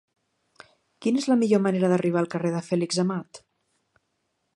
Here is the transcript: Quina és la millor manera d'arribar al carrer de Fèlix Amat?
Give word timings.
Quina 1.05 1.21
és 1.23 1.27
la 1.31 1.37
millor 1.41 1.61
manera 1.65 1.91
d'arribar 1.91 2.21
al 2.23 2.31
carrer 2.31 2.53
de 2.57 2.63
Fèlix 2.71 3.03
Amat? 3.05 3.41